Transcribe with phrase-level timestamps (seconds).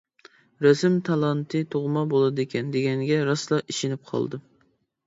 [0.65, 4.49] رەسىم تالانتى تۇغما بولىدىكەن دېگەنگە راسلا ئىشىنىپ قالدىم.